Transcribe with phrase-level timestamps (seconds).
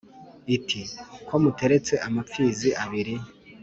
[0.55, 0.81] iti
[1.27, 3.15] "ko muteretse amapfizi abiri,